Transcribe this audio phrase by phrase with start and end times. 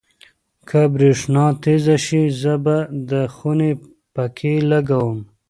[0.67, 2.77] که برېښنا تېزه شي، زه به
[3.09, 3.71] د خونې
[4.13, 5.17] پکۍ لګوم.